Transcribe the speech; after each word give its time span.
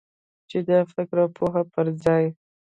چې 0.49 0.57
د 0.67 0.69
فکر 0.93 1.17
او 1.23 1.29
پوهې 1.37 1.63
پر 1.73 1.85
ځای. 2.03 2.23